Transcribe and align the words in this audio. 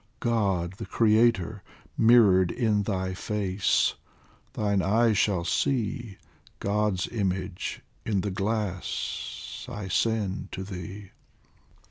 God 0.19 0.77
the 0.77 0.85
Creator 0.87 1.61
mirrored 1.95 2.49
in 2.49 2.81
thy 2.81 3.13
face 3.13 3.93
Thine 4.53 4.81
eyes 4.81 5.15
shall 5.15 5.43
see, 5.45 6.17
God's 6.59 7.07
image 7.09 7.81
in 8.03 8.21
the 8.21 8.31
glass 8.31 9.63
I 9.69 9.89
send 9.89 10.51
to 10.53 10.63
thee. 10.63 11.11